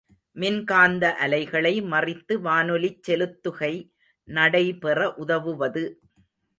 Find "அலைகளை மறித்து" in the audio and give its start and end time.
1.15-2.35